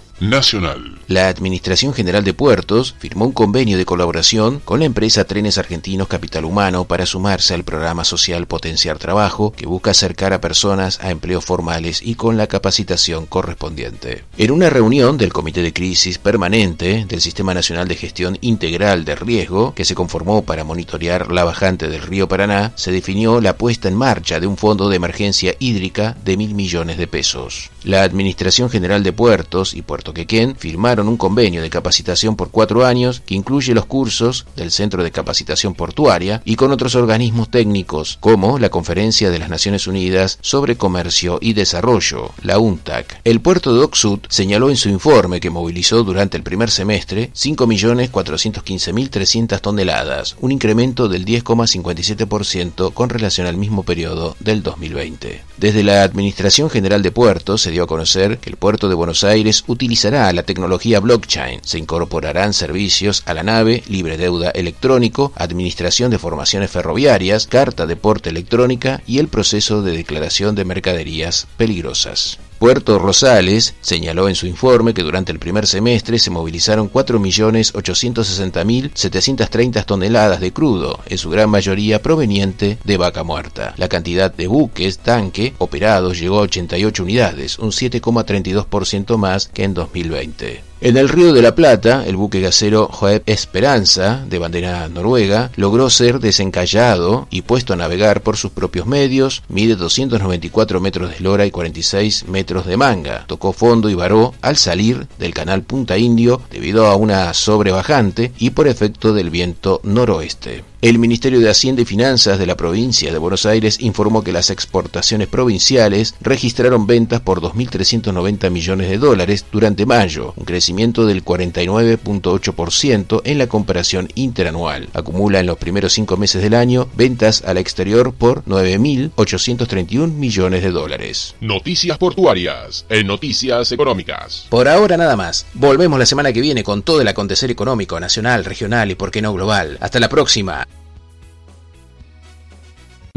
La 1.07 1.27
Administración 1.27 1.93
General 1.93 2.24
de 2.24 2.34
Puertos 2.34 2.95
firmó 3.00 3.25
un 3.25 3.34
convenio 3.34 3.77
de 3.77 3.84
colaboración 3.84 4.62
con 4.63 4.79
la 4.79 4.86
empresa 4.86 5.25
Trenes 5.25 5.57
Argentinos 5.57 6.07
Capital 6.07 6.45
Humano 6.45 6.86
para 6.86 7.05
sumarse 7.05 7.53
al 7.53 7.65
programa 7.65 8.05
social 8.05 8.48
Potenciar 8.48 8.98
Trabajo, 8.98 9.51
que 9.51 9.65
busca 9.65 9.91
acercar 9.91 10.31
a 10.31 10.39
personas 10.39 11.01
a 11.01 11.12
empleos 11.12 11.43
formales 11.43 12.01
y 12.01 12.15
con 12.15 12.38
la 12.38 12.48
capacitación 12.48 13.25
correspondiente. 13.25 14.24
En 14.38 14.51
una 14.51 14.69
reunión 14.69 15.17
del 15.17 15.34
Comité 15.34 15.62
de 15.62 15.74
Crisis 15.74 16.17
Permanente 16.17 17.05
del 17.10 17.19
Sistema 17.19 17.53
Nacional 17.53 17.89
de 17.89 17.95
Gestión 17.97 18.38
Integral 18.39 19.04
de 19.04 19.15
Riesgo, 19.15 19.73
que 19.75 19.84
se 19.84 19.95
conformó 19.95 20.45
para 20.45 20.63
monitorear 20.63 21.30
la 21.30 21.43
bajante 21.43 21.89
del 21.89 22.01
río 22.01 22.30
Paraná, 22.30 22.71
se 22.75 22.93
definió 22.93 23.41
la 23.41 23.58
puesta 23.58 23.89
en 23.89 23.95
marcha 23.95 24.39
de 24.39 24.47
un 24.47 24.56
fondo 24.56 24.88
de 24.88 24.95
emergencia 24.95 25.56
hídrica 25.60 26.15
de 26.23 26.38
mil 26.38 26.56
millones 26.56 26.97
de 26.97 27.08
pesos. 27.08 27.69
La 27.84 28.04
Administración 28.04 28.69
General 28.69 29.04
de 29.04 29.12
Puertos 29.12 29.73
y 29.73 29.82
Puerto 29.82 30.05
Quequén 30.13 30.56
firmaron 30.56 31.08
un 31.08 31.18
convenio 31.18 31.62
de 31.62 31.70
capacitación 31.70 32.36
por 32.36 32.52
cuatro 32.52 32.86
años 32.86 33.22
que 33.26 33.36
incluye 33.36 33.74
los 33.74 33.86
cursos 33.86 34.46
del 34.56 34.72
Centro 34.72 35.04
de 35.04 35.12
Capacitación 35.12 35.74
Portuaria 35.74 36.41
y 36.46 36.56
con 36.56 36.72
otros 36.72 36.96
organismos 36.96 37.50
técnicos, 37.50 38.18
como 38.20 38.60
la 38.60 38.70
Conferencia 38.70 39.30
de 39.30 39.39
las 39.39 39.50
Naciones 39.50 39.88
Unidas 39.88 40.38
sobre 40.41 40.78
Comercio 40.78 41.39
y 41.41 41.54
Desarrollo, 41.54 42.32
la 42.41 42.60
UNTAC. 42.60 43.20
El 43.24 43.41
puerto 43.41 43.74
de 43.74 43.84
Oxud 43.84 44.20
señaló 44.30 44.70
en 44.70 44.78
su 44.78 44.89
informe 44.89 45.39
que 45.39 45.50
movilizó 45.50 46.04
durante 46.04 46.38
el 46.38 46.44
primer 46.44 46.70
semestre 46.72 47.32
5.415.300 47.34 49.62
toneladas, 49.62 50.36
un 50.39 50.52
incremento 50.52 51.10
del 51.10 51.26
10,57% 51.26 52.94
con 52.94 53.10
relación 53.10 53.48
al 53.48 53.58
mismo 53.58 53.82
periodo 53.84 54.36
del 54.39 54.62
2020. 54.63 55.44
Desde 55.58 55.84
la 55.84 56.04
Administración 56.04 56.70
General 56.70 57.02
de 57.02 57.12
Puertos 57.12 57.62
se 57.62 57.72
dio 57.72 57.84
a 57.84 57.88
conocer 57.88 58.39
que 58.39 58.50
el 58.50 58.58
puerto 58.58 58.89
de 58.89 58.96
Buenos 58.96 59.24
Aires 59.24 59.63
la 60.03 60.43
tecnología 60.43 60.99
blockchain. 60.99 61.62
Se 61.63 61.79
incorporarán 61.79 62.53
servicios 62.53 63.23
a 63.25 63.34
la 63.34 63.43
nave, 63.43 63.81
libre 63.88 64.17
deuda 64.17 64.49
electrónico, 64.49 65.31
administración 65.36 66.12
de 66.12 66.19
formaciones 66.19 66.69
ferroviarias, 66.69 67.47
carta 67.47 67.86
de 67.86 67.95
porte 67.95 68.29
electrónica 68.29 69.01
y 69.08 69.19
el 69.19 69.29
proceso 69.29 69.81
de 69.81 69.95
declaración 69.95 70.53
de 70.53 70.65
mercaderías 70.65 71.47
peligrosas. 71.58 72.39
Puerto 72.65 72.97
Rosales 72.97 73.75
señaló 73.80 74.28
en 74.28 74.34
su 74.34 74.47
informe 74.47 74.95
que 74.95 75.04
durante 75.04 75.32
el 75.32 75.38
primer 75.38 75.67
semestre 75.67 76.17
se 76.17 76.32
movilizaron 76.32 76.91
4.860.730 76.91 79.86
toneladas 79.86 80.39
de 80.39 80.51
crudo, 80.51 80.99
en 81.06 81.19
su 81.19 81.30
gran 81.30 81.51
mayoría 81.51 82.01
proveniente 82.01 82.80
de 82.84 82.97
vaca 82.97 83.23
muerta. 83.23 83.75
La 83.78 83.88
cantidad 83.88 84.34
de 84.34 84.47
buques 84.47 84.97
tanque 84.97 85.54
operados 85.60 86.17
llegó 86.17 86.39
a 86.39 86.41
88 86.41 87.04
unidades, 87.04 87.60
un 87.60 87.69
7,32% 87.69 89.15
más 89.17 89.47
que 89.47 89.63
en 89.63 89.75
2020. 89.75 90.63
En 90.86 90.98
el 90.98 91.10
Río 91.10 91.34
de 91.34 91.41
la 91.41 91.56
Plata, 91.56 92.04
el 92.06 92.15
buque 92.15 92.41
gasero 92.41 92.88
Joeb 92.91 93.24
Esperanza, 93.26 94.24
de 94.30 94.38
bandera 94.38 94.88
noruega, 94.88 95.50
logró 95.56 95.89
ser 95.89 96.19
desencallado 96.19 97.28
y 97.32 97.41
puesto 97.41 97.74
a 97.74 97.76
navegar 97.76 98.21
por 98.21 98.38
sus 98.38 98.52
propios 98.52 98.86
medios, 98.86 99.41
mide 99.50 99.76
294 99.78 100.80
metros 100.80 101.10
de 101.10 101.15
eslora 101.15 101.48
y 101.48 101.50
46 101.50 102.28
metros 102.28 102.67
de 102.67 102.78
manga. 102.78 103.26
Tocó 103.26 103.52
fondo 103.52 103.89
y 103.89 103.95
varó 103.95 104.36
al 104.43 104.58
salir 104.58 105.08
del 105.17 105.34
canal 105.34 105.63
Punta 105.63 105.98
Indio 105.98 106.39
debido 106.52 106.86
a 106.86 106.95
una 106.95 107.34
sobrebajante 107.34 108.32
y 108.38 108.52
por 108.52 108.67
efecto 108.67 109.12
del 109.12 109.32
viento 109.32 109.82
noroeste. 109.82 110.75
El 110.86 111.00
Ministerio 111.00 111.39
de 111.39 111.50
Hacienda 111.50 111.82
y 111.82 111.86
Finanzas 111.86 112.38
de 112.38 112.45
la 112.45 112.56
provincia 112.56 113.12
de 113.12 113.17
Buenos 113.17 113.48
Aires 113.48 113.78
informó 113.80 114.24
que 114.24 114.32
las 114.32 114.52
exportaciones 114.52 115.28
provinciales 115.28 116.13
registraron 116.21 116.86
ventas 116.86 117.21
por 117.21 117.41
2.390 117.41 118.52
millones 118.52 118.91
de 118.91 119.00
dólares 119.00 119.48
durante 119.52 119.88
mayo, 119.88 120.36
un 120.36 120.45
crecimiento 120.45 121.08
del 121.08 121.26
49.8% 121.26 123.21
en 123.24 123.38
la 123.39 123.48
comparación 123.48 124.10
interanual. 124.13 124.89
Acumula 124.93 125.39
en 125.39 125.48
los 125.48 125.58
primeros 125.58 125.91
cinco 125.91 126.17
meses 126.17 126.43
del 126.43 126.54
año 126.54 126.88
ventas 126.95 127.41
al 127.48 127.58
exterior 127.58 128.13
por 128.13 128.45
9.831 128.45 130.13
millones 130.13 130.62
de 130.62 130.69
dólares. 130.69 131.34
Noticias 131.41 131.98
portuarias 131.98 132.86
en 132.89 133.08
Noticias 133.08 133.71
Económicas. 133.71 134.45
Por 134.50 134.67
ahora 134.67 134.98
nada 134.98 135.15
más. 135.15 135.48
Volvemos 135.56 135.98
la 135.98 136.06
semana 136.06 136.32
que 136.32 136.41
viene 136.41 136.63
con 136.63 136.84
todo 136.84 137.02
el 137.02 137.08
acontecer 137.08 137.50
económico 137.50 138.00
nacional, 138.00 138.45
regional 138.45 138.91
y 138.91 138.95
por 138.95 139.10
qué 139.10 139.24
no 139.24 139.34
global. 139.34 139.80
Hasta 139.82 140.00
la 140.00 140.10
próxima. 140.10 140.67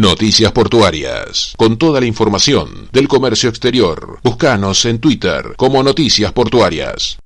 Noticias 0.00 0.52
Portuarias. 0.52 1.54
Con 1.56 1.76
toda 1.76 1.98
la 1.98 2.06
información 2.06 2.88
del 2.92 3.08
comercio 3.08 3.50
exterior. 3.50 4.20
Búscanos 4.22 4.84
en 4.84 5.00
Twitter 5.00 5.54
como 5.56 5.82
Noticias 5.82 6.32
Portuarias. 6.32 7.16